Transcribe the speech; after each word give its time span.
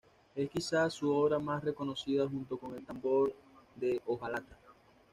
Es 0.33 0.49
quizá 0.49 0.89
su 0.89 1.11
obra 1.11 1.37
más 1.37 1.63
reconocida 1.63 2.27
junto 2.27 2.57
con 2.57 2.73
"El 2.73 2.83
tambor 2.83 3.31
de 3.75 4.01
hojalata". 4.07 4.57